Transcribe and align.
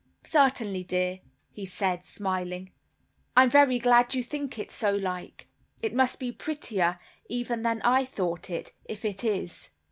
"Certainly, 0.23 0.85
dear," 0.85 1.19
said 1.63 1.99
he, 1.99 2.05
smiling, 2.07 2.71
"I'm 3.37 3.51
very 3.51 3.77
glad 3.77 4.15
you 4.15 4.23
think 4.23 4.57
it 4.57 4.71
so 4.71 4.89
like. 4.93 5.47
It 5.83 5.93
must 5.93 6.19
be 6.19 6.31
prettier 6.31 6.97
even 7.29 7.61
than 7.61 7.83
I 7.83 8.05
thought 8.05 8.49
it, 8.49 8.71
if 8.85 9.05
it 9.05 9.23
is." 9.23 9.69